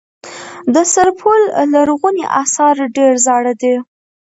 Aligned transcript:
د 0.73 0.75
سرپل 0.93 1.41
لرغوني 1.73 2.25
اثار 2.41 2.75
ډیر 2.95 3.13
زاړه 3.25 3.53
دي 3.61 3.75